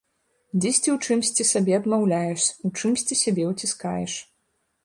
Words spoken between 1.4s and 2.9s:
сабе адмаўляеш, у